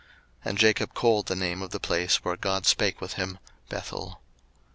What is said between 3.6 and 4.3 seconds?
Bethel.